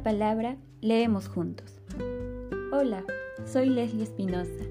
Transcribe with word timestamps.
la 0.00 0.04
palabra, 0.04 0.56
leemos 0.80 1.28
juntos. 1.28 1.78
Hola, 2.72 3.04
soy 3.44 3.68
Leslie 3.68 4.04
Espinosa, 4.04 4.64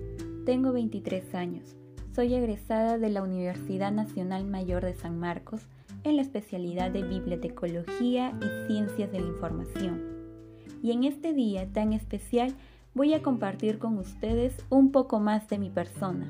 tengo 0.43 0.71
23 0.71 1.35
años, 1.35 1.75
soy 2.15 2.33
egresada 2.33 2.97
de 2.97 3.09
la 3.09 3.21
Universidad 3.21 3.91
Nacional 3.91 4.45
Mayor 4.45 4.83
de 4.83 4.95
San 4.95 5.19
Marcos 5.19 5.61
en 6.03 6.15
la 6.15 6.23
especialidad 6.23 6.89
de 6.89 7.03
Bibliotecología 7.03 8.33
y 8.41 8.67
Ciencias 8.67 9.11
de 9.11 9.19
la 9.19 9.27
Información. 9.27 10.01
Y 10.81 10.93
en 10.93 11.03
este 11.03 11.33
día 11.33 11.71
tan 11.71 11.93
especial 11.93 12.55
voy 12.95 13.13
a 13.13 13.21
compartir 13.21 13.77
con 13.77 13.99
ustedes 13.99 14.55
un 14.71 14.91
poco 14.91 15.19
más 15.19 15.47
de 15.47 15.59
mi 15.59 15.69
persona 15.69 16.27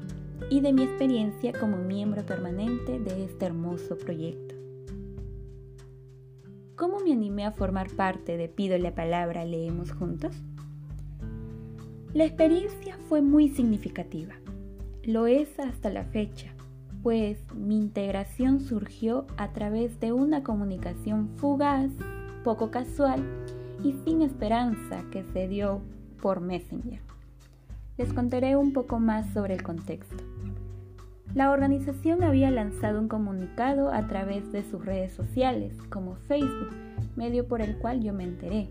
y 0.50 0.60
de 0.60 0.74
mi 0.74 0.84
experiencia 0.84 1.54
como 1.54 1.78
miembro 1.78 2.26
permanente 2.26 3.00
de 3.00 3.24
este 3.24 3.46
hermoso 3.46 3.98
proyecto. 3.98 4.56
¿Cómo 6.80 7.02
me 7.02 7.12
animé 7.12 7.46
a 7.46 7.52
formar 7.52 7.90
parte 7.90 8.38
de 8.38 8.48
Pido 8.48 8.78
la 8.78 8.96
Palabra 8.96 9.44
Leemos 9.44 9.92
Juntos? 9.92 10.34
La 12.14 12.24
experiencia 12.24 12.98
fue 13.10 13.22
muy 13.22 13.50
significativa. 13.50 14.36
Lo 15.04 15.28
es 15.28 15.60
hasta 15.60 15.90
la 15.90 16.06
fecha, 16.06 16.54
pues 17.04 17.38
mi 17.54 17.78
integración 17.78 18.62
surgió 18.62 19.28
a 19.36 19.52
través 19.52 20.00
de 20.00 20.14
una 20.14 20.42
comunicación 20.42 21.28
fugaz, 21.36 21.92
poco 22.46 22.72
casual 22.72 23.26
y 23.84 23.92
sin 24.06 24.22
esperanza 24.22 25.04
que 25.12 25.26
se 25.34 25.50
dio 25.50 25.82
por 26.22 26.40
Messenger. 26.40 27.02
Les 27.98 28.14
contaré 28.14 28.56
un 28.56 28.72
poco 28.72 29.02
más 29.02 29.34
sobre 29.34 29.54
el 29.54 29.64
contexto. 29.64 30.24
La 31.36 31.52
organización 31.52 32.24
había 32.24 32.50
lanzado 32.50 33.00
un 33.00 33.08
comunicado 33.08 33.94
a 33.94 34.08
través 34.08 34.52
de 34.52 34.64
sus 34.64 34.84
redes 34.84 35.14
sociales, 35.14 35.78
como 35.90 36.16
Facebook, 36.16 36.70
medio 37.16 37.48
por 37.48 37.62
el 37.62 37.78
cual 37.78 38.02
yo 38.02 38.14
me 38.14 38.24
enteré. 38.24 38.70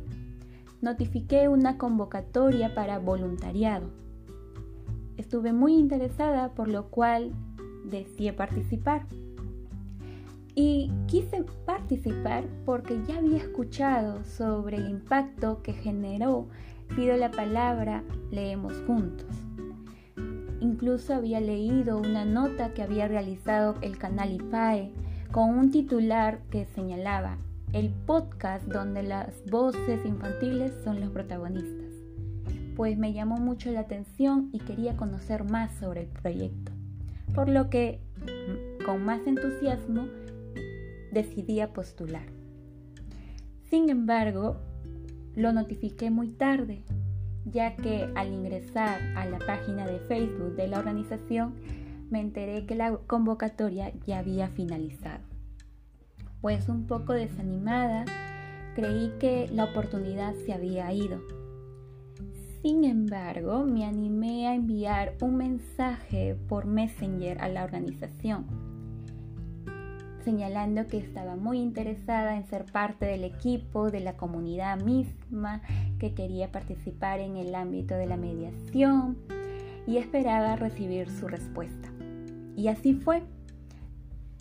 Notifiqué 0.81 1.49
una 1.49 1.79
convocatoria 1.79 2.75
para 2.75 2.99
voluntariado. 2.99 3.91
Estuve 5.17 5.53
muy 5.53 5.75
interesada, 5.75 6.55
por 6.55 6.69
lo 6.69 6.89
cual 6.91 7.33
decidí 7.85 8.33
participar. 8.33 9.07
Y 10.55 10.91
quise 11.07 11.45
participar 11.65 12.45
porque 12.65 13.01
ya 13.07 13.19
había 13.19 13.39
escuchado 13.39 14.25
sobre 14.25 14.77
el 14.77 14.89
impacto 14.91 15.63
que 15.63 15.73
generó 15.73 16.49
Pido 16.95 17.17
la 17.17 17.31
palabra, 17.31 18.03
leemos 18.31 18.73
juntos. 18.87 19.48
Incluso 20.61 21.15
había 21.15 21.41
leído 21.41 21.99
una 21.99 22.25
nota 22.25 22.75
que 22.75 22.83
había 22.83 23.07
realizado 23.07 23.77
el 23.81 23.97
canal 23.97 24.33
IPAE 24.33 24.93
con 25.31 25.51
un 25.57 25.71
titular 25.71 26.41
que 26.51 26.65
señalaba 26.65 27.39
el 27.73 27.91
podcast 27.91 28.67
donde 28.67 29.03
las 29.03 29.45
voces 29.51 30.05
infantiles 30.05 30.73
son 30.83 31.01
los 31.01 31.11
protagonistas. 31.11 31.93
Pues 32.77 32.97
me 32.97 33.13
llamó 33.13 33.37
mucho 33.37 33.71
la 33.71 33.81
atención 33.81 34.49
y 34.53 34.61
quería 34.61 34.97
conocer 34.97 35.45
más 35.45 35.75
sobre 35.79 36.03
el 36.03 36.09
proyecto. 36.09 36.73
Por 37.35 37.49
lo 37.49 37.69
que, 37.69 38.01
con 38.85 39.05
más 39.05 39.27
entusiasmo, 39.27 40.07
decidí 41.13 41.61
postular. 41.75 42.27
Sin 43.65 43.91
embargo, 43.91 44.57
lo 45.37 45.53
notifiqué 45.53 46.11
muy 46.11 46.31
tarde 46.31 46.85
ya 47.51 47.77
que 47.77 48.11
al 48.15 48.33
ingresar 48.33 49.01
a 49.17 49.25
la 49.27 49.39
página 49.39 49.87
de 49.87 49.99
Facebook 50.01 50.57
de 50.57 50.69
la 50.69 50.79
organización 50.79 51.55
me 52.11 52.21
enteré 52.21 52.67
que 52.67 52.75
la 52.75 52.97
convocatoria 53.07 53.93
ya 54.07 54.19
había 54.19 54.49
finalizado. 54.49 55.25
Pues 56.41 56.69
un 56.69 56.87
poco 56.87 57.13
desanimada, 57.13 58.05
creí 58.75 59.13
que 59.19 59.49
la 59.53 59.65
oportunidad 59.65 60.35
se 60.47 60.53
había 60.53 60.93
ido. 60.93 61.21
Sin 62.63 62.85
embargo, 62.85 63.65
me 63.65 63.85
animé 63.85 64.49
a 64.49 64.55
enviar 64.55 65.15
un 65.21 65.37
mensaje 65.37 66.37
por 66.49 66.67
Messenger 66.67 67.41
a 67.41 67.49
la 67.49 67.65
organización 67.65 68.69
señalando 70.29 70.87
que 70.87 70.99
estaba 70.99 71.37
muy 71.37 71.59
interesada 71.59 72.37
en 72.37 72.47
ser 72.49 72.67
parte 72.67 73.07
del 73.07 73.25
equipo, 73.25 73.91
de 73.91 74.01
la 74.01 74.19
comunidad 74.19 74.79
misma, 74.79 75.63
que 75.99 76.15
quería 76.15 76.51
participar 76.53 77.21
en 77.21 77.37
el 77.37 77.55
ámbito 77.55 77.95
de 77.95 78.07
la 78.07 78.17
mediación 78.17 79.17
y 79.87 79.97
esperaba 79.97 80.57
recibir 80.57 81.11
su 81.11 81.29
respuesta. 81.29 81.89
Y 82.57 82.69
así 82.69 82.95
fue. 82.95 83.23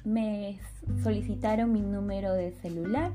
Me 0.04 0.60
solicitaron 1.04 1.72
mi 1.72 1.82
número 1.82 2.34
de 2.34 2.52
celular, 2.52 3.12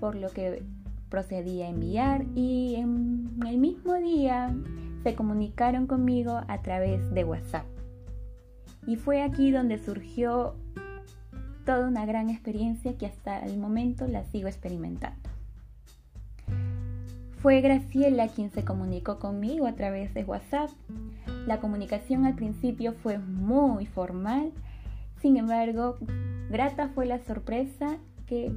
por 0.00 0.14
lo 0.14 0.30
que 0.30 0.62
procedí 1.08 1.62
a 1.62 1.68
enviar 1.68 2.24
y 2.34 2.74
en 2.76 3.30
el 3.46 3.58
mismo 3.58 3.94
día 3.94 4.54
se 5.02 5.14
comunicaron 5.14 5.86
conmigo 5.86 6.40
a 6.48 6.62
través 6.62 7.12
de 7.14 7.24
WhatsApp. 7.24 7.66
Y 8.86 8.96
fue 8.96 9.22
aquí 9.22 9.50
donde 9.50 9.78
surgió 9.78 10.56
toda 11.64 11.88
una 11.88 12.06
gran 12.06 12.30
experiencia 12.30 12.96
que 12.96 13.06
hasta 13.06 13.40
el 13.40 13.58
momento 13.58 14.06
la 14.06 14.24
sigo 14.24 14.48
experimentando. 14.48 15.25
Fue 17.46 17.60
Graciela 17.60 18.26
quien 18.26 18.50
se 18.50 18.64
comunicó 18.64 19.20
conmigo 19.20 19.68
a 19.68 19.76
través 19.76 20.12
de 20.14 20.24
WhatsApp. 20.24 20.68
La 21.46 21.60
comunicación 21.60 22.26
al 22.26 22.34
principio 22.34 22.92
fue 22.92 23.18
muy 23.18 23.86
formal, 23.86 24.50
sin 25.22 25.36
embargo, 25.36 25.96
grata 26.50 26.88
fue 26.88 27.06
la 27.06 27.20
sorpresa 27.20 27.98
que 28.26 28.50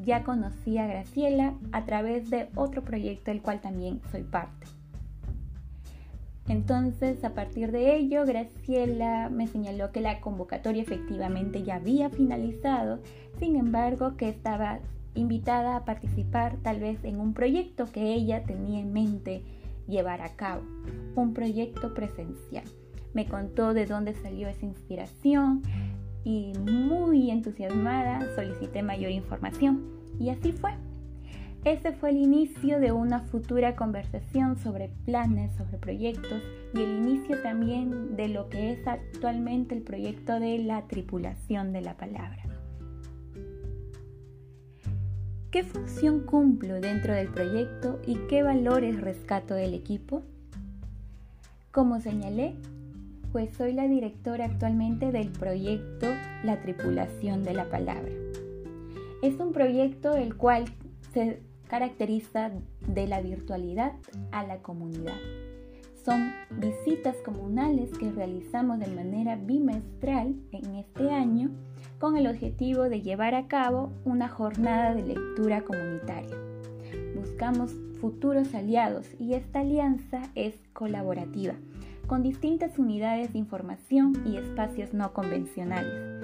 ya 0.00 0.24
conocí 0.24 0.78
a 0.78 0.86
Graciela 0.86 1.52
a 1.72 1.84
través 1.84 2.30
de 2.30 2.48
otro 2.54 2.82
proyecto 2.82 3.30
del 3.30 3.42
cual 3.42 3.60
también 3.60 4.00
soy 4.10 4.22
parte. 4.22 4.68
Entonces, 6.48 7.22
a 7.24 7.34
partir 7.34 7.72
de 7.72 7.94
ello, 7.94 8.24
Graciela 8.24 9.28
me 9.28 9.48
señaló 9.48 9.92
que 9.92 10.00
la 10.00 10.22
convocatoria 10.22 10.80
efectivamente 10.80 11.62
ya 11.62 11.74
había 11.74 12.08
finalizado, 12.08 13.00
sin 13.38 13.56
embargo, 13.56 14.16
que 14.16 14.30
estaba 14.30 14.80
invitada 15.14 15.76
a 15.76 15.84
participar 15.84 16.56
tal 16.62 16.80
vez 16.80 17.02
en 17.04 17.20
un 17.20 17.34
proyecto 17.34 17.86
que 17.86 18.14
ella 18.14 18.44
tenía 18.44 18.80
en 18.80 18.92
mente 18.92 19.42
llevar 19.86 20.22
a 20.22 20.36
cabo, 20.36 20.62
un 21.14 21.34
proyecto 21.34 21.94
presencial. 21.94 22.64
Me 23.12 23.26
contó 23.26 23.74
de 23.74 23.86
dónde 23.86 24.14
salió 24.14 24.48
esa 24.48 24.66
inspiración 24.66 25.62
y 26.24 26.52
muy 26.58 27.30
entusiasmada 27.30 28.34
solicité 28.34 28.82
mayor 28.82 29.10
información 29.10 29.84
y 30.18 30.30
así 30.30 30.52
fue. 30.52 30.72
Ese 31.64 31.92
fue 31.92 32.10
el 32.10 32.18
inicio 32.18 32.78
de 32.78 32.92
una 32.92 33.20
futura 33.20 33.74
conversación 33.74 34.58
sobre 34.58 34.90
planes, 35.06 35.54
sobre 35.56 35.78
proyectos 35.78 36.42
y 36.74 36.82
el 36.82 36.90
inicio 36.90 37.40
también 37.40 38.16
de 38.16 38.28
lo 38.28 38.50
que 38.50 38.72
es 38.72 38.86
actualmente 38.86 39.74
el 39.74 39.80
proyecto 39.80 40.38
de 40.38 40.58
la 40.58 40.82
tripulación 40.88 41.72
de 41.72 41.80
la 41.80 41.96
palabra. 41.96 42.53
¿Qué 45.54 45.62
función 45.62 46.22
cumplo 46.22 46.80
dentro 46.80 47.14
del 47.14 47.28
proyecto 47.28 48.00
y 48.04 48.16
qué 48.28 48.42
valores 48.42 49.00
rescato 49.00 49.54
del 49.54 49.72
equipo? 49.72 50.22
Como 51.70 52.00
señalé, 52.00 52.56
pues 53.30 53.54
soy 53.54 53.72
la 53.72 53.86
directora 53.86 54.46
actualmente 54.46 55.12
del 55.12 55.28
proyecto 55.28 56.08
La 56.42 56.60
Tripulación 56.60 57.44
de 57.44 57.54
la 57.54 57.70
Palabra. 57.70 58.10
Es 59.22 59.38
un 59.38 59.52
proyecto 59.52 60.16
el 60.16 60.36
cual 60.36 60.64
se 61.12 61.38
caracteriza 61.68 62.50
de 62.88 63.06
la 63.06 63.20
virtualidad 63.20 63.92
a 64.32 64.44
la 64.44 64.58
comunidad. 64.58 65.20
Son 66.04 66.32
visitas 66.58 67.14
comunales 67.18 67.96
que 67.96 68.10
realizamos 68.10 68.80
de 68.80 68.88
manera 68.88 69.36
bimestral 69.36 70.34
en 70.50 70.74
este 70.74 71.12
año 71.12 71.52
con 71.98 72.16
el 72.16 72.26
objetivo 72.26 72.84
de 72.84 73.02
llevar 73.02 73.34
a 73.34 73.46
cabo 73.46 73.92
una 74.04 74.28
jornada 74.28 74.94
de 74.94 75.02
lectura 75.02 75.62
comunitaria. 75.62 76.36
Buscamos 77.14 77.72
futuros 78.00 78.54
aliados 78.54 79.06
y 79.18 79.34
esta 79.34 79.60
alianza 79.60 80.22
es 80.34 80.54
colaborativa, 80.72 81.54
con 82.06 82.22
distintas 82.22 82.78
unidades 82.78 83.32
de 83.32 83.38
información 83.38 84.22
y 84.26 84.36
espacios 84.36 84.92
no 84.92 85.12
convencionales 85.12 86.14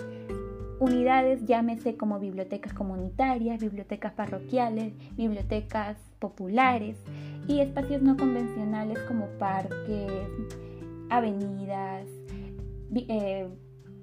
unidades, 0.80 1.44
llámese 1.44 1.96
como 1.96 2.18
bibliotecas 2.18 2.72
comunitarias, 2.72 3.60
bibliotecas 3.60 4.14
parroquiales, 4.14 4.94
bibliotecas 5.14 5.98
populares 6.18 6.96
y 7.46 7.60
espacios 7.60 8.02
no 8.02 8.16
convencionales 8.16 8.98
como 9.00 9.26
parques, 9.38 10.10
avenidas, 11.10 12.06
eh, 12.94 13.46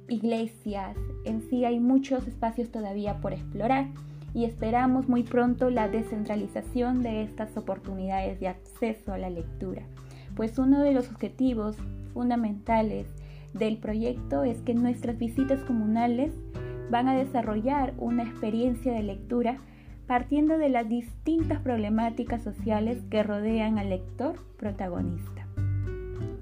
iglesias. 0.08 0.96
En 1.26 1.42
sí 1.50 1.66
hay 1.66 1.80
muchos 1.80 2.28
espacios 2.28 2.70
todavía 2.70 3.20
por 3.22 3.34
explorar 3.34 3.88
y 4.34 4.46
esperamos 4.46 5.08
muy 5.10 5.24
pronto 5.24 5.70
la 5.70 5.88
descentralización 5.88 7.02
de 7.02 7.24
estas 7.24 7.58
oportunidades 7.58 8.40
de 8.40 8.50
acceso 8.50 9.14
a 9.14 9.18
la 9.18 9.30
lectura, 9.30 9.84
pues 10.36 10.60
uno 10.60 10.82
de 10.82 10.94
los 10.94 11.10
objetivos 11.10 11.78
fundamentales 12.14 13.08
del 13.54 13.78
proyecto 13.78 14.44
es 14.44 14.62
que 14.62 14.74
nuestras 14.74 15.18
visitas 15.18 15.64
comunales 15.64 16.34
van 16.92 17.08
a 17.08 17.16
desarrollar 17.16 17.94
una 17.98 18.24
experiencia 18.24 18.94
de 18.94 19.04
lectura 19.04 19.58
partiendo 20.06 20.58
de 20.58 20.70
las 20.70 20.88
distintas 20.88 21.60
problemáticas 21.62 22.44
sociales 22.44 23.00
que 23.10 23.24
rodean 23.24 23.78
al 23.78 23.90
lector 23.90 24.36
protagonista. 24.58 25.48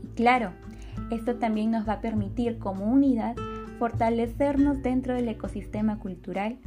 Y 0.04 0.08
claro, 0.16 0.52
esto 1.12 1.36
también 1.36 1.72
nos 1.72 1.88
va 1.88 1.94
a 1.94 2.02
permitir 2.02 2.60
como 2.60 2.86
unidad 2.86 3.36
fortalecernos 3.80 4.82
dentro 4.82 5.14
del 5.14 5.28
ecosistema 5.28 6.00
cultural 6.00 6.58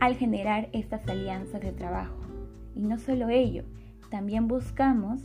al 0.00 0.16
generar 0.16 0.68
estas 0.72 1.06
alianzas 1.08 1.60
de 1.60 1.72
trabajo. 1.72 2.16
Y 2.74 2.80
no 2.80 2.98
solo 2.98 3.28
ello, 3.28 3.64
también 4.10 4.48
buscamos, 4.48 5.20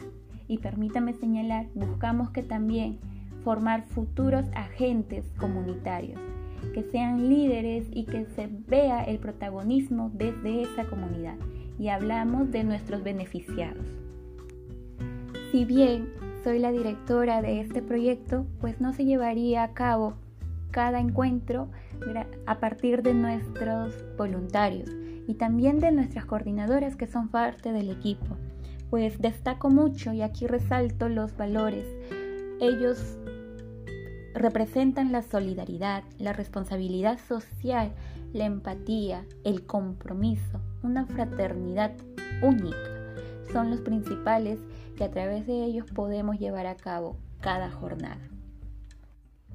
y 0.48 0.58
permítame 0.58 1.14
señalar, 1.14 1.68
buscamos 1.76 2.32
que 2.32 2.44
también 2.44 3.00
formar 3.44 3.84
futuros 3.84 4.46
agentes 4.56 5.32
comunitarios, 5.38 6.20
que 6.74 6.84
sean 6.84 7.30
líderes 7.30 7.88
y 7.92 8.06
que 8.06 8.26
se 8.26 8.48
vea 8.48 9.04
el 9.04 9.20
protagonismo 9.20 10.12
desde 10.14 10.64
esa 10.64 10.86
comunidad. 10.86 11.36
Y 11.78 11.88
hablamos 11.88 12.52
de 12.52 12.64
nuestros 12.66 13.04
beneficiados. 13.04 13.86
Si 15.52 15.66
bien 15.66 16.10
soy 16.44 16.60
la 16.60 16.72
directora 16.72 17.42
de 17.42 17.62
este 17.62 17.82
proyecto, 17.82 18.46
pues 18.60 18.82
no 18.82 18.92
se 18.94 19.06
llevaría 19.06 19.64
a 19.64 19.74
cabo 19.74 20.16
cada 20.72 21.00
encuentro 21.00 21.70
a 22.46 22.60
partir 22.60 23.02
de 23.04 23.14
nuestros 23.14 23.94
voluntarios 24.18 24.90
y 25.28 25.36
también 25.36 25.80
de 25.80 25.92
nuestras 25.92 26.26
coordinadoras 26.26 26.96
que 26.96 27.08
son 27.08 27.30
parte 27.30 27.72
del 27.72 27.90
equipo. 27.90 28.38
Pues 28.90 29.20
destaco 29.20 29.70
mucho 29.70 30.14
y 30.14 30.22
aquí 30.22 30.48
resalto 30.48 31.10
los 31.10 31.38
valores. 31.38 31.86
Ellos 32.60 33.18
representan 34.34 35.12
la 35.12 35.22
solidaridad, 35.22 36.04
la 36.18 36.34
responsabilidad 36.34 37.20
social, 37.28 37.92
la 38.34 38.46
empatía, 38.46 39.26
el 39.44 39.66
compromiso, 39.66 40.62
una 40.82 41.06
fraternidad 41.06 41.92
única. 42.42 42.78
Son 43.52 43.70
los 43.70 43.82
principales 43.82 44.60
que 44.96 45.04
a 45.04 45.12
través 45.12 45.48
de 45.48 45.64
ellos 45.64 45.86
podemos 45.92 46.40
llevar 46.40 46.68
a 46.68 46.76
cabo 46.76 47.18
cada 47.40 47.70
jornada. 47.72 48.20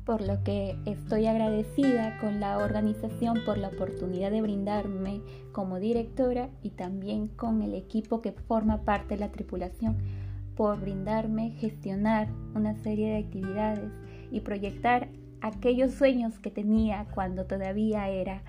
Por 0.04 0.20
lo 0.20 0.42
que 0.44 0.76
estoy 0.84 1.26
agradecida 1.26 2.18
con 2.20 2.38
la 2.38 2.58
organización 2.58 3.38
por 3.46 3.56
la 3.56 3.68
oportunidad 3.68 4.30
de 4.30 4.42
brindarme 4.42 5.22
como 5.52 5.80
directora 5.80 6.50
y 6.62 6.70
también 6.70 7.28
con 7.28 7.62
el 7.62 7.74
equipo 7.74 8.20
que 8.20 8.32
forma 8.32 8.82
parte 8.82 9.14
de 9.14 9.20
la 9.20 9.32
tripulación 9.32 9.96
por 10.56 10.78
brindarme 10.80 11.52
gestionar 11.52 12.28
una 12.54 12.74
serie 12.82 13.12
de 13.12 13.18
actividades 13.18 13.90
y 14.30 14.40
proyectar 14.40 15.08
aquellos 15.40 15.92
sueños 15.92 16.38
que 16.38 16.50
tenía 16.50 17.06
cuando 17.14 17.46
todavía 17.46 18.08
era 18.08 18.42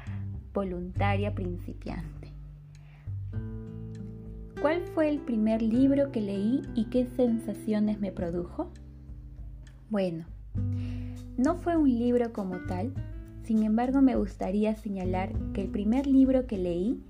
voluntaria 0.53 1.33
principiante. 1.35 2.33
¿Cuál 4.61 4.81
fue 4.93 5.09
el 5.09 5.19
primer 5.19 5.61
libro 5.61 6.11
que 6.11 6.21
leí 6.21 6.61
y 6.73 6.85
qué 6.85 7.05
sensaciones 7.05 7.99
me 7.99 8.11
produjo? 8.11 8.71
Bueno, 9.89 10.25
no 11.37 11.55
fue 11.55 11.77
un 11.77 11.89
libro 11.89 12.33
como 12.33 12.57
tal, 12.67 12.93
sin 13.43 13.63
embargo 13.63 14.01
me 14.01 14.15
gustaría 14.15 14.75
señalar 14.75 15.31
que 15.53 15.61
el 15.61 15.69
primer 15.69 16.07
libro 16.07 16.47
que 16.47 16.57
leí 16.57 17.03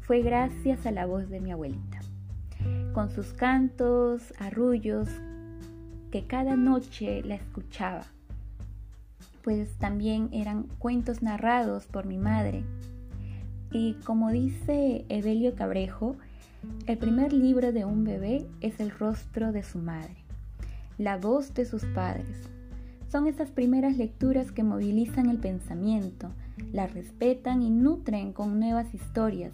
fue 0.00 0.22
gracias 0.22 0.86
a 0.86 0.90
la 0.90 1.06
voz 1.06 1.28
de 1.28 1.40
mi 1.40 1.52
abuelita, 1.52 2.00
con 2.92 3.10
sus 3.10 3.32
cantos, 3.32 4.34
arrullos, 4.38 5.08
que 6.10 6.26
cada 6.26 6.56
noche 6.56 7.22
la 7.22 7.36
escuchaba 7.36 8.04
pues 9.42 9.76
también 9.78 10.28
eran 10.32 10.64
cuentos 10.78 11.22
narrados 11.22 11.86
por 11.86 12.06
mi 12.06 12.18
madre. 12.18 12.64
Y 13.72 13.94
como 14.04 14.30
dice 14.30 15.04
Evelio 15.08 15.54
Cabrejo, 15.54 16.16
el 16.86 16.98
primer 16.98 17.32
libro 17.32 17.72
de 17.72 17.84
un 17.84 18.04
bebé 18.04 18.46
es 18.60 18.80
el 18.80 18.90
rostro 18.90 19.52
de 19.52 19.62
su 19.62 19.78
madre, 19.78 20.16
la 20.98 21.16
voz 21.16 21.54
de 21.54 21.64
sus 21.64 21.84
padres. 21.86 22.50
Son 23.10 23.26
esas 23.26 23.50
primeras 23.50 23.96
lecturas 23.96 24.52
que 24.52 24.62
movilizan 24.62 25.28
el 25.28 25.38
pensamiento, 25.38 26.30
la 26.72 26.86
respetan 26.86 27.60
y 27.60 27.68
nutren 27.68 28.32
con 28.32 28.60
nuevas 28.60 28.94
historias, 28.94 29.52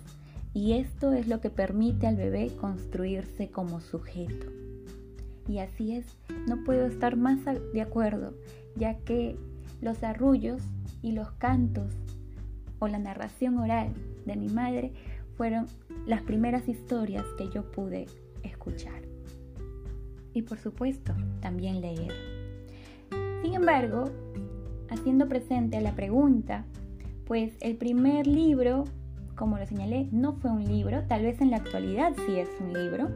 y 0.53 0.75
esto 0.75 1.15
es 1.15 1.27
lo 1.27 1.41
que 1.41 1.49
permite 1.49 2.07
al 2.07 2.17
bebé 2.17 2.51
construirse 2.61 3.49
como 3.49 3.81
sujeto. 3.81 4.47
Y 5.49 5.61
así 5.61 5.97
es, 5.97 6.05
no 6.47 6.65
puedo 6.65 6.85
estar 6.85 7.17
más 7.17 7.39
de 7.47 7.81
acuerdo, 7.81 8.35
ya 8.77 8.99
que 8.99 9.39
los 9.81 10.03
arrullos 10.03 10.61
y 11.01 11.13
los 11.13 11.31
cantos 11.33 11.95
o 12.79 12.89
la 12.89 12.99
narración 12.99 13.57
oral 13.57 13.95
de 14.27 14.37
mi 14.37 14.49
madre 14.49 14.93
fueron 15.35 15.67
las 16.07 16.21
primeras 16.21 16.69
historias 16.69 17.25
que 17.39 17.49
yo 17.49 17.71
pude 17.71 18.05
escuchar. 18.43 19.01
Y 20.35 20.43
por 20.43 20.59
supuesto, 20.59 21.15
también 21.41 21.81
leer. 21.81 22.36
Sin 23.47 23.55
embargo, 23.55 24.07
haciendo 24.91 25.29
presente 25.29 25.81
la 25.81 25.95
pregunta, 25.95 26.65
pues 27.27 27.53
el 27.61 27.77
primer 27.77 28.27
libro, 28.27 28.83
como 29.37 29.57
lo 29.57 29.65
señalé, 29.67 30.09
no 30.11 30.33
fue 30.33 30.51
un 30.51 30.65
libro, 30.65 31.05
tal 31.07 31.23
vez 31.23 31.41
en 31.41 31.53
la 31.53 31.59
actualidad 31.59 32.13
sí 32.27 32.41
es 32.41 32.49
un 32.61 32.73
libro, 32.73 33.09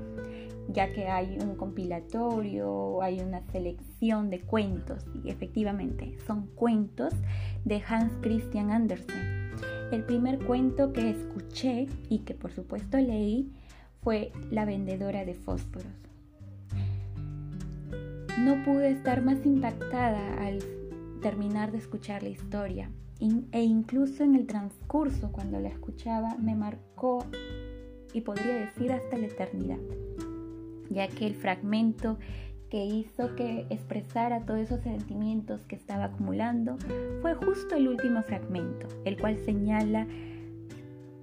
ya 0.68 0.92
que 0.92 1.08
hay 1.08 1.36
un 1.42 1.56
compilatorio, 1.56 3.02
hay 3.02 3.18
una 3.18 3.42
selección 3.50 4.30
de 4.30 4.38
cuentos, 4.38 5.04
y 5.24 5.30
efectivamente 5.30 6.16
son 6.24 6.46
cuentos 6.54 7.12
de 7.64 7.82
Hans 7.88 8.12
Christian 8.20 8.70
Andersen. 8.70 9.50
El 9.90 10.04
primer 10.04 10.38
cuento 10.38 10.92
que 10.92 11.10
escuché 11.10 11.88
y 12.08 12.20
que 12.20 12.34
por 12.34 12.52
supuesto 12.52 12.98
leí 12.98 13.52
fue 14.00 14.30
La 14.52 14.64
vendedora 14.64 15.24
de 15.24 15.34
fósforos. 15.34 16.09
No 18.38 18.62
pude 18.64 18.90
estar 18.90 19.22
más 19.22 19.44
impactada 19.44 20.46
al 20.46 20.60
terminar 21.20 21.72
de 21.72 21.78
escuchar 21.78 22.22
la 22.22 22.30
historia. 22.30 22.90
E 23.52 23.62
incluso 23.62 24.24
en 24.24 24.34
el 24.34 24.46
transcurso 24.46 25.30
cuando 25.30 25.60
la 25.60 25.68
escuchaba 25.68 26.36
me 26.38 26.54
marcó 26.54 27.26
y 28.14 28.22
podría 28.22 28.54
decir 28.54 28.92
hasta 28.92 29.18
la 29.18 29.26
eternidad 29.26 29.78
ya 30.90 31.08
que 31.08 31.26
el 31.26 31.34
fragmento 31.34 32.18
que 32.68 32.84
hizo 32.84 33.34
que 33.34 33.66
expresara 33.70 34.44
todos 34.44 34.60
esos 34.60 34.80
sentimientos 34.82 35.62
que 35.66 35.76
estaba 35.76 36.04
acumulando 36.04 36.76
fue 37.22 37.34
justo 37.34 37.74
el 37.74 37.88
último 37.88 38.22
fragmento, 38.22 38.86
el 39.04 39.18
cual 39.18 39.38
señala 39.38 40.06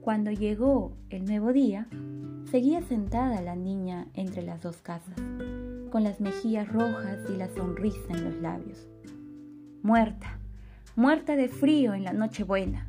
cuando 0.01 0.31
llegó 0.31 0.93
el 1.09 1.25
nuevo 1.25 1.53
día, 1.53 1.87
seguía 2.49 2.81
sentada 2.81 3.41
la 3.41 3.55
niña 3.55 4.07
entre 4.13 4.41
las 4.41 4.61
dos 4.61 4.77
casas, 4.77 5.15
con 5.89 6.03
las 6.03 6.19
mejillas 6.19 6.71
rojas 6.71 7.19
y 7.29 7.37
la 7.37 7.49
sonrisa 7.49 8.07
en 8.09 8.23
los 8.23 8.35
labios. 8.41 8.87
Muerta, 9.83 10.39
muerta 10.95 11.35
de 11.35 11.47
frío 11.47 11.93
en 11.93 12.03
la 12.03 12.13
noche 12.13 12.43
buena. 12.43 12.87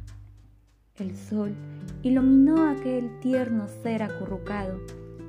El 0.96 1.16
sol 1.16 1.54
iluminó 2.02 2.68
aquel 2.68 3.20
tierno 3.20 3.68
ser 3.82 4.02
acurrucado 4.02 4.80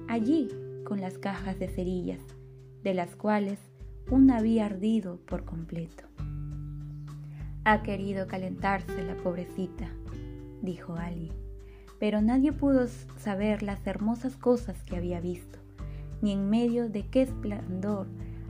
allí 0.08 0.50
con 0.86 1.00
las 1.02 1.18
cajas 1.18 1.60
de 1.60 1.68
cerillas, 1.68 2.22
de 2.84 2.94
las 2.94 3.16
cuales 3.16 3.60
una 4.10 4.38
había 4.38 4.66
ardido 4.66 5.18
por 5.28 5.46
completo. 5.46 6.06
Ha 7.64 7.84
querido 7.84 8.26
calentarse 8.28 9.04
la 9.04 9.16
pobrecita, 9.18 9.88
dijo 10.62 10.96
Ali, 10.96 11.32
pero 12.00 12.22
nadie 12.22 12.52
pudo 12.52 12.88
saber 13.18 13.62
las 13.62 13.86
hermosas 13.86 14.36
cosas 14.36 14.82
que 14.84 14.96
había 14.96 15.20
visto, 15.20 15.60
ni 16.22 16.34
en 16.34 16.50
medio 16.50 16.90
de 16.90 17.06
qué 17.08 17.24
esplendor 17.24 18.08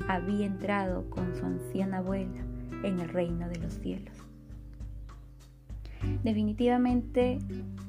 había 0.08 0.46
entrado 0.46 1.10
con 1.10 1.36
su 1.36 1.46
anciana 1.46 1.98
abuela 1.98 2.42
en 2.84 3.00
el 3.00 3.10
reino 3.10 3.50
de 3.50 3.60
los 3.60 3.74
cielos. 3.74 4.16
Definitivamente, 6.24 7.40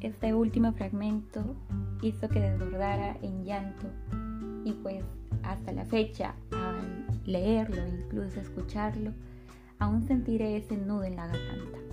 este 0.01 0.35
último 0.35 0.73
fragmento 0.73 1.57
hizo 2.03 2.29
que 2.29 2.41
desbordara 2.41 3.17
en 3.23 3.45
llanto 3.45 3.87
y 4.65 4.73
pues 4.73 5.05
hasta 5.43 5.73
la 5.73 5.85
fecha, 5.85 6.35
al 6.51 7.07
leerlo, 7.25 7.83
incluso 7.87 8.41
escucharlo, 8.41 9.13
aún 9.79 10.03
sentiré 10.03 10.57
ese 10.57 10.77
nudo 10.77 11.05
en 11.05 11.17
la 11.17 11.27
garganta. 11.27 11.90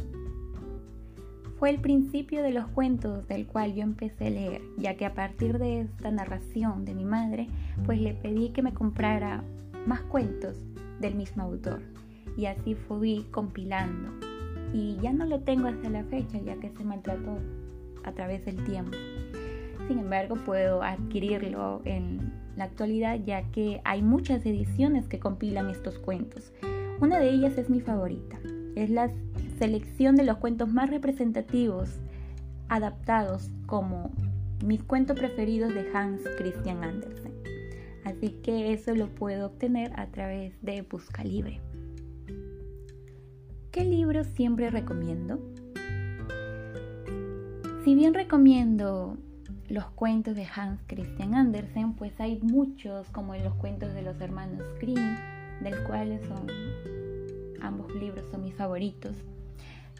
Fue 1.59 1.71
el 1.71 1.79
principio 1.79 2.43
de 2.43 2.51
los 2.51 2.67
cuentos 2.67 3.27
del 3.27 3.47
cual 3.47 3.73
yo 3.73 3.81
empecé 3.81 4.27
a 4.27 4.29
leer, 4.29 4.61
ya 4.77 4.95
que 4.95 5.07
a 5.07 5.15
partir 5.15 5.57
de 5.57 5.81
esta 5.81 6.11
narración 6.11 6.85
de 6.85 6.93
mi 6.93 7.03
madre, 7.03 7.47
pues 7.83 7.99
le 7.99 8.13
pedí 8.13 8.49
que 8.49 8.61
me 8.61 8.75
comprara 8.75 9.43
más 9.87 10.01
cuentos 10.01 10.55
del 10.99 11.15
mismo 11.15 11.43
autor. 11.43 11.81
Y 12.37 12.45
así 12.45 12.75
fui 12.75 13.25
compilando. 13.31 14.11
Y 14.71 14.97
ya 15.01 15.11
no 15.13 15.25
lo 15.25 15.39
tengo 15.39 15.67
hasta 15.67 15.89
la 15.89 16.03
fecha, 16.03 16.37
ya 16.39 16.57
que 16.57 16.69
se 16.69 16.83
maltrató 16.83 17.39
a 18.03 18.11
través 18.11 18.45
del 18.45 18.63
tiempo. 18.63 18.95
Sin 19.87 19.97
embargo, 19.97 20.35
puedo 20.35 20.83
adquirirlo 20.83 21.81
en 21.85 22.33
la 22.55 22.65
actualidad 22.65 23.19
ya 23.25 23.49
que 23.51 23.81
hay 23.83 24.03
muchas 24.03 24.45
ediciones 24.45 25.07
que 25.07 25.19
compilan 25.19 25.71
estos 25.71 25.97
cuentos. 25.97 26.53
Una 26.99 27.19
de 27.19 27.29
ellas 27.31 27.57
es 27.57 27.69
mi 27.69 27.79
favorita. 27.79 28.37
Es 28.75 28.91
la 28.91 29.09
selección 29.57 30.15
de 30.15 30.23
los 30.23 30.37
cuentos 30.37 30.71
más 30.71 30.89
representativos 30.89 31.89
adaptados 32.69 33.49
como 33.65 34.11
mis 34.65 34.83
cuentos 34.83 35.17
preferidos 35.17 35.73
de 35.73 35.89
Hans 35.93 36.21
Christian 36.37 36.83
Andersen. 36.83 37.33
Así 38.03 38.29
que 38.43 38.73
eso 38.73 38.95
lo 38.95 39.07
puedo 39.07 39.47
obtener 39.47 39.91
a 39.99 40.07
través 40.07 40.53
de 40.61 40.81
Busca 40.81 41.23
Libre. 41.23 41.59
¿Qué 43.71 43.83
libro 43.83 44.23
siempre 44.23 44.69
recomiendo? 44.69 45.39
Si 47.83 47.95
bien 47.95 48.13
recomiendo 48.13 49.17
los 49.69 49.85
cuentos 49.91 50.35
de 50.35 50.45
Hans 50.45 50.81
Christian 50.87 51.35
Andersen, 51.35 51.93
pues 51.93 52.13
hay 52.19 52.39
muchos 52.41 53.09
como 53.09 53.35
los 53.35 53.53
cuentos 53.55 53.93
de 53.93 54.01
los 54.01 54.19
hermanos 54.21 54.63
Grimm, 54.79 55.17
del 55.61 55.83
cual 55.83 56.19
son 56.27 56.47
ambos 57.61 57.93
libros 57.95 58.25
son 58.31 58.43
mis 58.43 58.55
favoritos. 58.55 59.15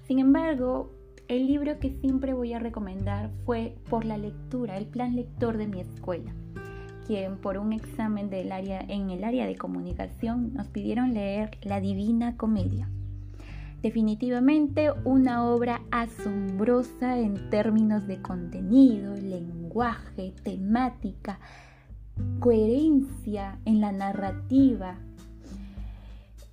Sin 0.07 0.19
embargo, 0.19 0.89
el 1.27 1.47
libro 1.47 1.79
que 1.79 1.89
siempre 1.89 2.33
voy 2.33 2.53
a 2.53 2.59
recomendar 2.59 3.29
fue 3.45 3.75
Por 3.89 4.05
la 4.05 4.17
lectura, 4.17 4.77
el 4.77 4.85
plan 4.85 5.17
lector 5.17 5.57
de 5.57 5.67
mi 5.67 5.81
escuela, 5.81 6.33
quien 7.05 7.35
por 7.35 7.57
un 7.57 7.73
examen 7.73 8.29
en 8.31 9.09
el 9.09 9.23
área 9.25 9.45
de 9.45 9.57
comunicación 9.57 10.53
nos 10.53 10.69
pidieron 10.69 11.13
leer 11.13 11.57
La 11.61 11.81
Divina 11.81 12.37
Comedia. 12.37 12.89
Definitivamente 13.81 14.91
una 15.03 15.45
obra 15.45 15.81
asombrosa 15.91 17.19
en 17.19 17.49
términos 17.49 18.07
de 18.07 18.21
contenido, 18.21 19.13
lenguaje, 19.13 20.33
temática, 20.41 21.41
coherencia 22.39 23.59
en 23.65 23.81
la 23.81 23.91
narrativa, 23.91 24.99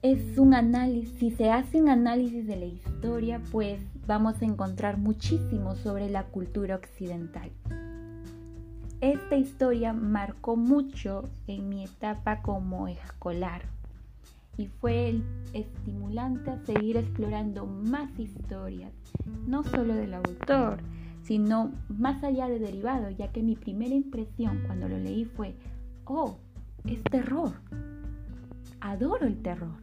es 0.04 0.36
un 0.36 0.52
análisis, 0.52 1.18
si 1.18 1.30
se 1.30 1.50
hace 1.50 1.80
un 1.80 1.88
análisis 1.88 2.46
de 2.46 2.56
la 2.56 2.66
historia, 2.66 3.40
pues 3.50 3.80
vamos 4.06 4.42
a 4.42 4.44
encontrar 4.44 4.98
muchísimo 4.98 5.76
sobre 5.76 6.10
la 6.10 6.24
cultura 6.24 6.76
occidental. 6.76 7.50
Esta 9.00 9.36
historia 9.36 9.94
marcó 9.94 10.56
mucho 10.56 11.30
en 11.46 11.70
mi 11.70 11.84
etapa 11.84 12.42
como 12.42 12.86
escolar 12.86 13.62
y 14.58 14.66
fue 14.66 15.08
el 15.08 15.24
estimulante 15.54 16.50
a 16.50 16.58
seguir 16.66 16.98
explorando 16.98 17.64
más 17.64 18.10
historias, 18.18 18.92
no 19.46 19.64
solo 19.64 19.94
del 19.94 20.12
autor, 20.12 20.80
sino 21.22 21.72
más 21.88 22.22
allá 22.22 22.46
de 22.50 22.58
derivado, 22.58 23.08
ya 23.08 23.32
que 23.32 23.42
mi 23.42 23.56
primera 23.56 23.94
impresión 23.94 24.64
cuando 24.66 24.86
lo 24.86 24.98
leí 24.98 25.24
fue, 25.24 25.54
oh, 26.04 26.36
es 26.84 27.02
terror 27.04 27.54
adoro 28.84 29.26
el 29.26 29.40
terror. 29.40 29.78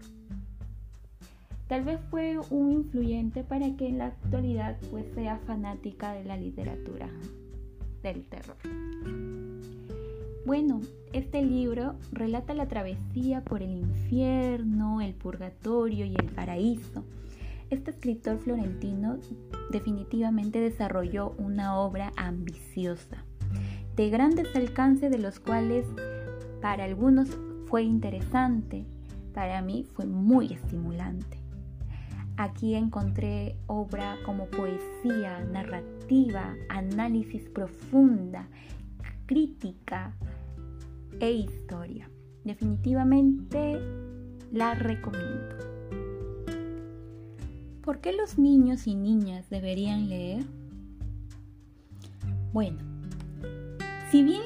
Tal 1.67 1.83
vez 1.83 1.99
fue 2.11 2.37
un 2.51 2.71
influyente 2.71 3.43
para 3.43 3.75
que 3.75 3.87
en 3.87 3.97
la 3.97 4.07
actualidad 4.07 4.77
pues 4.91 5.05
sea 5.15 5.39
fanática 5.47 6.13
de 6.13 6.23
la 6.23 6.37
literatura 6.37 7.09
del 8.03 8.23
terror. 8.25 8.57
Bueno, 10.45 10.81
este 11.13 11.41
libro 11.41 11.95
relata 12.11 12.53
la 12.53 12.67
travesía 12.67 13.43
por 13.43 13.63
el 13.63 13.71
infierno, 13.71 15.01
el 15.01 15.13
purgatorio 15.15 16.05
y 16.05 16.15
el 16.15 16.25
paraíso. 16.25 17.03
Este 17.71 17.91
escritor 17.91 18.37
florentino 18.37 19.17
definitivamente 19.71 20.59
desarrolló 20.59 21.33
una 21.37 21.79
obra 21.79 22.11
ambiciosa, 22.17 23.23
de 23.95 24.09
grandes 24.09 24.55
alcances 24.55 25.09
de 25.09 25.19
los 25.19 25.39
cuales 25.39 25.87
para 26.61 26.83
algunos 26.83 27.29
fue 27.71 27.83
interesante, 27.83 28.85
para 29.33 29.61
mí 29.61 29.85
fue 29.93 30.05
muy 30.05 30.51
estimulante. 30.51 31.37
Aquí 32.35 32.75
encontré 32.75 33.55
obra 33.65 34.17
como 34.25 34.47
poesía, 34.47 35.39
narrativa, 35.45 36.53
análisis 36.67 37.47
profunda, 37.47 38.49
crítica 39.25 40.13
e 41.21 41.31
historia. 41.31 42.09
Definitivamente 42.43 43.79
la 44.51 44.73
recomiendo. 44.73 45.55
¿Por 47.83 48.01
qué 48.01 48.11
los 48.11 48.37
niños 48.37 48.85
y 48.85 48.95
niñas 48.95 49.49
deberían 49.49 50.09
leer? 50.09 50.43
Bueno, 52.51 52.79
si 54.09 54.23
bien 54.23 54.41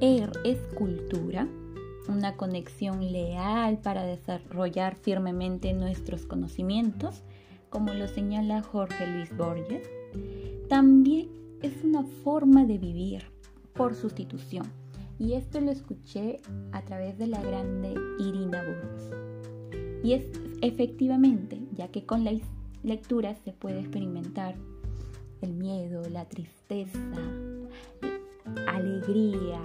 leer 0.00 0.32
es 0.42 0.58
cultura, 0.74 1.46
una 2.08 2.36
conexión 2.36 3.12
leal 3.12 3.78
para 3.78 4.04
desarrollar 4.04 4.96
firmemente 4.96 5.72
nuestros 5.72 6.26
conocimientos, 6.26 7.22
como 7.70 7.92
lo 7.92 8.08
señala 8.08 8.62
Jorge 8.62 9.06
Luis 9.06 9.36
Borges, 9.36 9.88
también 10.68 11.28
es 11.62 11.82
una 11.82 12.04
forma 12.22 12.64
de 12.64 12.78
vivir 12.78 13.24
por 13.74 13.94
sustitución. 13.94 14.66
Y 15.18 15.34
esto 15.34 15.60
lo 15.60 15.70
escuché 15.70 16.40
a 16.72 16.82
través 16.82 17.18
de 17.18 17.26
la 17.26 17.40
grande 17.40 17.94
Irina 18.18 18.62
Burgos. 18.62 19.10
Y 20.02 20.12
es 20.12 20.24
efectivamente, 20.60 21.60
ya 21.72 21.88
que 21.88 22.04
con 22.04 22.24
la 22.24 22.32
lectura 22.82 23.34
se 23.34 23.52
puede 23.52 23.80
experimentar 23.80 24.54
el 25.40 25.52
miedo, 25.54 26.02
la 26.10 26.26
tristeza, 26.26 26.98
alegría, 28.66 29.60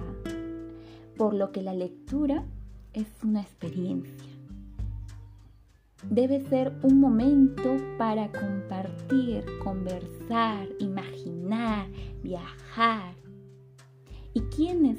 por 1.19 1.33
lo 1.33 1.51
que 1.51 1.61
la 1.61 1.73
lectura 1.73 2.45
es 2.93 3.05
una 3.25 3.41
experiencia. 3.41 4.29
Debe 6.09 6.39
ser 6.47 6.71
un 6.81 7.01
momento 7.01 7.75
para 7.97 8.31
compartir, 8.31 9.43
conversar, 9.61 10.69
imaginar, 10.79 11.87
viajar. 12.23 13.15
¿Y 14.33 14.39
quienes 14.43 14.97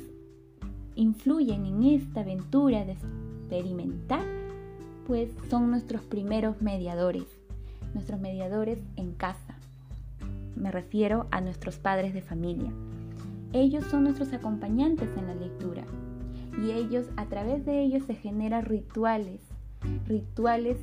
influyen 0.95 1.65
en 1.65 1.85
esta 1.85 2.21
aventura 2.21 2.85
de 2.85 2.93
experimentar? 2.93 4.27
Pues 5.07 5.31
son 5.49 5.71
nuestros 5.71 6.03
primeros 6.03 6.61
mediadores, 6.61 7.25
nuestros 7.95 8.21
mediadores 8.21 8.79
en 8.97 9.15
casa. 9.15 9.57
Me 10.55 10.71
refiero 10.71 11.29
a 11.31 11.41
nuestros 11.41 11.79
padres 11.79 12.13
de 12.13 12.21
familia. 12.21 12.71
Ellos 13.55 13.85
son 13.87 14.03
nuestros 14.03 14.35
acompañantes 14.35 15.09
en 15.17 15.27
la 15.27 15.35
lectura 15.35 15.87
y 16.59 16.73
ellos, 16.73 17.07
a 17.17 17.27
través 17.27 17.65
de 17.65 17.83
ellos 17.83 18.05
se 18.05 18.15
generan 18.15 18.65
rituales, 18.65 19.41
rituales 20.07 20.79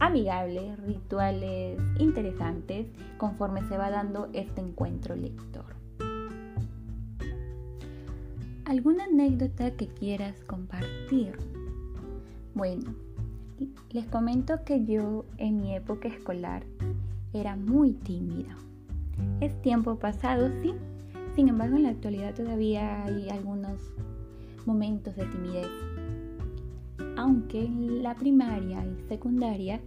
amigables, 0.00 0.78
rituales 0.80 1.80
interesantes 1.98 2.86
conforme 3.16 3.62
se 3.68 3.76
va 3.76 3.90
dando 3.90 4.28
este 4.32 4.60
encuentro 4.60 5.16
lector. 5.16 5.64
¿Alguna 8.64 9.04
anécdota 9.04 9.70
que 9.72 9.88
quieras 9.88 10.44
compartir? 10.44 11.32
Bueno, 12.54 12.94
les 13.90 14.06
comento 14.06 14.62
que 14.64 14.84
yo 14.84 15.24
en 15.38 15.60
mi 15.60 15.74
época 15.74 16.08
escolar 16.08 16.64
era 17.32 17.56
muy 17.56 17.92
tímida. 17.92 18.56
Es 19.40 19.60
tiempo 19.62 19.98
pasado, 19.98 20.50
sí. 20.62 20.74
Sin 21.34 21.48
embargo, 21.48 21.76
en 21.76 21.84
la 21.84 21.90
actualidad 21.90 22.34
todavía 22.34 23.04
hay 23.04 23.30
algunos 23.30 23.80
momentos 24.68 25.16
de 25.16 25.24
timidez. 25.24 25.66
Aunque 27.16 27.64
en 27.64 28.02
la 28.02 28.14
primaria 28.14 28.84
y 28.84 29.08
secundaria 29.08 29.80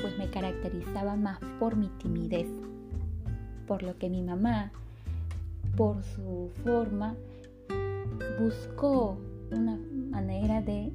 pues 0.00 0.18
me 0.18 0.28
caracterizaba 0.28 1.14
más 1.14 1.38
por 1.60 1.76
mi 1.76 1.88
timidez, 1.98 2.48
por 3.68 3.84
lo 3.84 3.96
que 3.96 4.10
mi 4.10 4.22
mamá, 4.22 4.72
por 5.76 6.02
su 6.02 6.50
forma, 6.64 7.14
buscó 8.40 9.16
una 9.52 9.78
manera 10.10 10.60
de 10.62 10.92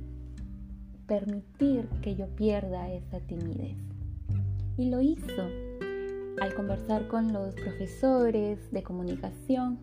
permitir 1.08 1.88
que 2.02 2.16
yo 2.16 2.28
pierda 2.36 2.92
esa 2.92 3.22
timidez. 3.22 3.78
Y 4.78 4.90
lo 4.90 5.00
hizo 5.00 5.44
al 6.42 6.54
conversar 6.56 7.08
con 7.08 7.32
los 7.32 7.56
profesores 7.56 8.70
de 8.72 8.84
comunicación 8.84 9.80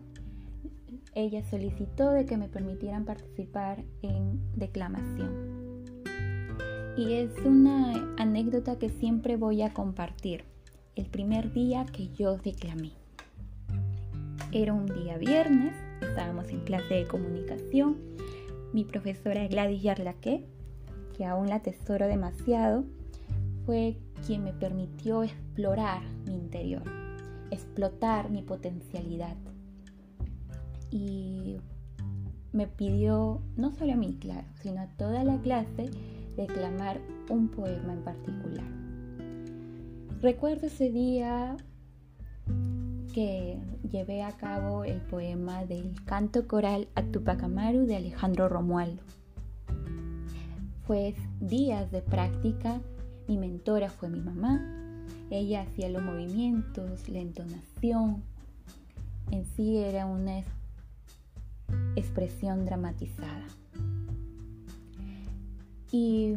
ella 1.17 1.43
solicitó 1.49 2.11
de 2.11 2.27
que 2.27 2.37
me 2.37 2.47
permitieran 2.47 3.03
participar 3.03 3.83
en 4.03 4.39
declamación. 4.55 5.83
Y 6.95 7.13
es 7.13 7.31
una 7.43 8.13
anécdota 8.17 8.77
que 8.77 8.89
siempre 8.89 9.35
voy 9.35 9.63
a 9.63 9.73
compartir. 9.73 10.45
El 10.95 11.07
primer 11.07 11.51
día 11.53 11.87
que 11.87 12.09
yo 12.09 12.37
declamé. 12.37 12.91
Era 14.51 14.73
un 14.73 14.85
día 14.85 15.17
viernes, 15.17 15.73
estábamos 16.01 16.49
en 16.49 16.59
clase 16.61 16.93
de 16.93 17.07
comunicación. 17.07 17.97
Mi 18.71 18.83
profesora 18.83 19.47
Gladys 19.47 19.81
Yarlaque, 19.81 20.45
que 21.17 21.25
aún 21.25 21.49
la 21.49 21.63
tesoro 21.63 22.05
demasiado, 22.05 22.83
fue 23.65 23.97
quien 24.27 24.43
me 24.43 24.53
permitió 24.53 25.23
explorar 25.23 26.03
mi 26.27 26.35
interior, 26.35 26.83
explotar 27.49 28.29
mi 28.29 28.43
potencialidad 28.43 29.35
y 30.91 31.57
me 32.53 32.67
pidió, 32.67 33.41
no 33.55 33.71
solo 33.71 33.93
a 33.93 33.97
mí, 33.97 34.17
claro, 34.19 34.47
sino 34.61 34.81
a 34.81 34.87
toda 34.97 35.23
la 35.23 35.39
clase, 35.41 35.89
declamar 36.35 36.99
un 37.29 37.49
poema 37.49 37.93
en 37.93 38.03
particular. 38.03 38.65
Recuerdo 40.21 40.67
ese 40.67 40.89
día 40.89 41.57
que 43.13 43.59
llevé 43.91 44.23
a 44.23 44.31
cabo 44.31 44.83
el 44.83 45.01
poema 45.01 45.65
del 45.65 45.93
canto 46.05 46.47
coral 46.47 46.87
a 46.95 47.03
Tupac 47.03 47.43
Amaru 47.43 47.85
de 47.85 47.97
Alejandro 47.97 48.49
Romualdo. 48.49 49.01
Fue 50.85 51.15
días 51.39 51.91
de 51.91 52.01
práctica, 52.01 52.79
mi 53.27 53.37
mentora 53.37 53.89
fue 53.89 54.09
mi 54.09 54.21
mamá, 54.21 54.61
ella 55.29 55.63
hacía 55.63 55.89
los 55.89 56.01
movimientos, 56.01 57.09
la 57.09 57.19
entonación, 57.19 58.23
en 59.31 59.45
sí 59.45 59.77
era 59.77 60.05
una 60.05 60.37
expresión 61.99 62.65
dramatizada. 62.65 63.45
Y 65.91 66.35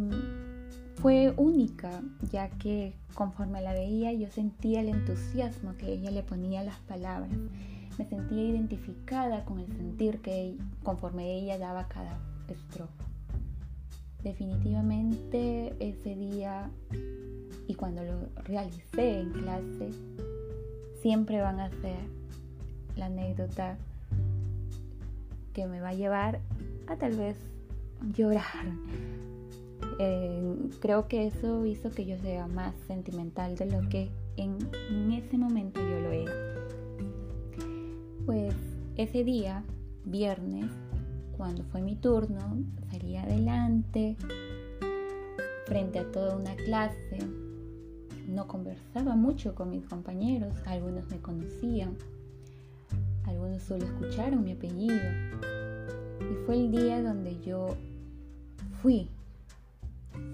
fue 0.97 1.35
única, 1.37 2.03
ya 2.31 2.51
que 2.51 2.95
conforme 3.15 3.63
la 3.63 3.73
veía 3.73 4.13
yo 4.13 4.29
sentía 4.29 4.81
el 4.81 4.89
entusiasmo 4.89 5.77
que 5.77 5.93
ella 5.93 6.11
le 6.11 6.23
ponía 6.23 6.61
a 6.61 6.65
las 6.65 6.79
palabras. 6.81 7.31
Me 7.99 8.07
sentía 8.07 8.43
identificada 8.43 9.45
con 9.45 9.59
el 9.61 9.67
sentir 9.69 10.21
que 10.21 10.57
conforme 10.83 11.39
ella 11.39 11.59
daba 11.59 11.89
cada 11.89 12.19
estrofa. 12.49 13.05
Definitivamente 14.23 15.75
ese 15.81 16.15
día 16.15 16.71
y 17.67 17.75
cuando 17.75 18.05
lo 18.05 18.29
realicé 18.45 19.21
en 19.21 19.31
clase, 19.33 19.91
siempre 21.03 21.41
van 21.41 21.61
a 21.61 21.71
ser 21.71 21.99
la 22.97 23.07
anécdota 23.07 23.79
que 25.53 25.67
me 25.67 25.81
va 25.81 25.91
a 25.91 25.95
llevar 25.95 26.41
a 26.87 26.97
tal 26.97 27.17
vez 27.17 27.37
llorar 28.15 28.67
eh, 29.99 30.57
creo 30.81 31.09
que 31.09 31.27
eso 31.27 31.67
hizo 31.67 31.91
que 31.91 32.07
yo 32.07 32.17
sea 32.19 32.47
más 32.47 32.75
sentimental 32.87 33.57
de 33.57 33.67
lo 33.67 33.87
que 33.91 34.11
en, 34.37 34.57
ese 35.13 35.37
momento 35.37 35.79
yo 35.79 36.01
lo 36.01 36.11
era. 36.11 36.33
Pues 38.25 38.55
ese 38.97 39.25
día, 39.25 39.63
viernes, 40.07 40.71
cuando 41.37 41.65
fue 41.65 41.83
mi 41.83 41.97
turno, 41.97 42.65
salí 42.91 43.17
adelante 43.17 44.17
frente 45.67 45.99
a 45.99 46.11
toda 46.11 46.37
una 46.37 46.55
clase. 46.57 47.19
No 48.27 48.47
conversaba 48.47 49.17
mucho 49.17 49.55
con 49.55 49.69
mis 49.69 49.85
compañeros, 49.85 50.55
algunos 50.65 51.11
me 51.11 51.19
conocían, 51.19 51.97
algunos 53.31 53.63
solo 53.63 53.85
escucharon 53.85 54.45
mi 54.45 54.53
apellido. 54.53 54.97
Y 56.21 56.47
fue 56.47 56.57
el 56.57 56.71
día 56.71 57.03
donde 57.03 57.41
yo 57.41 57.77
fui 58.83 59.09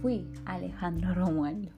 fui 0.00 0.26
Alejandro 0.44 1.14
Romualdo. 1.14 1.70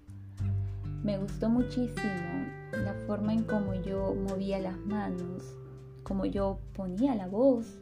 Me 1.03 1.19
gustó 1.19 1.49
muchísimo 1.49 2.47
la 2.73 2.95
forma 3.07 3.33
en 3.33 3.45
cómo 3.45 3.75
yo 3.75 4.15
movía 4.15 4.59
las 4.59 4.79
manos, 4.79 5.57
cómo 6.03 6.27
yo 6.27 6.59
ponía 6.75 7.15
la 7.15 7.29
voz. 7.29 7.81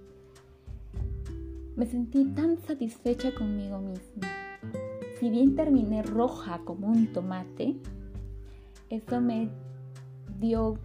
Me 1.76 1.86
sentí 1.86 2.24
tan 2.26 2.58
satisfecha 2.58 3.34
conmigo 3.34 3.78
misma. 3.78 4.28
Si 5.18 5.30
bien 5.30 5.56
terminé 5.56 6.02
roja 6.02 6.60
como 6.64 6.88
un 6.88 7.12
tomate, 7.12 7.76
eso 8.90 9.20
me 9.20 9.50
dio 10.38 10.78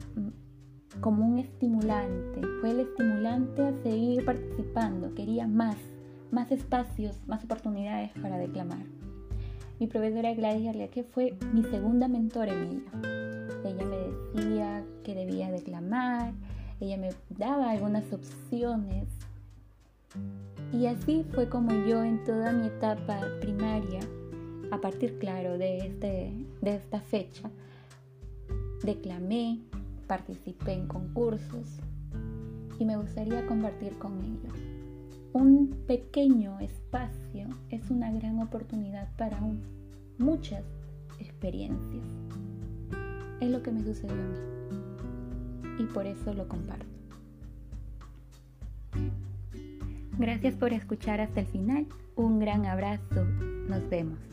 como 1.00 1.25
un 1.25 1.39
estimulante. 1.39 2.41
Fue 2.60 2.71
el 2.71 2.81
estimulante 2.81 3.62
a 3.63 3.74
seguir 3.83 4.25
participando. 4.25 5.13
Quería 5.15 5.48
más, 5.48 5.77
más 6.31 6.51
espacios, 6.51 7.15
más 7.27 7.43
oportunidades 7.43 8.12
para 8.21 8.38
declamar. 8.38 8.86
Mi 9.79 9.88
profesora 9.88 10.33
Gladys 10.33 10.89
que 10.91 11.03
fue 11.03 11.33
mi 11.53 11.63
segunda 11.63 12.07
mentora 12.07 12.53
en 12.53 12.63
ello. 12.63 12.81
Ella 13.63 13.86
me 13.86 13.98
decía 13.98 14.83
que 15.03 15.15
debía 15.15 15.51
declamar, 15.51 16.33
ella 16.79 16.97
me 16.97 17.10
daba 17.30 17.71
algunas 17.71 18.12
opciones. 18.12 19.08
Y 20.73 20.86
así 20.86 21.25
fue 21.34 21.47
como 21.49 21.71
yo 21.88 22.04
en 22.04 22.23
toda 22.23 22.51
mi 22.51 22.67
etapa 22.67 23.19
primaria, 23.39 24.01
a 24.71 24.77
partir, 24.77 25.17
claro, 25.19 25.58
de, 25.58 25.77
este, 25.80 26.34
de 26.62 26.75
esta 26.75 27.01
fecha, 27.01 27.49
declamé, 28.84 29.60
participé 30.12 30.74
en 30.74 30.88
concursos 30.88 31.80
y 32.78 32.84
me 32.84 32.97
gustaría 32.97 33.47
compartir 33.47 33.97
con 33.97 34.19
ellos. 34.19 34.54
Un 35.32 35.69
pequeño 35.88 36.60
espacio 36.60 37.47
es 37.69 37.89
una 37.89 38.12
gran 38.12 38.41
oportunidad 38.41 39.08
para 39.15 39.39
muchas 40.17 40.65
experiencias. 41.17 42.04
Es 43.39 43.50
lo 43.50 43.63
que 43.63 43.71
me 43.71 43.84
sucedió 43.86 44.12
a 44.12 44.17
mí 44.17 45.80
y 45.80 45.84
por 45.86 46.06
eso 46.06 46.34
lo 46.34 46.45
comparto. 46.50 46.86
Gracias 50.19 50.56
por 50.56 50.74
escuchar 50.74 51.21
hasta 51.21 51.39
el 51.39 51.47
final. 51.47 51.88
Un 52.17 52.39
gran 52.39 52.65
abrazo. 52.65 53.24
Nos 53.69 53.89
vemos. 53.89 54.31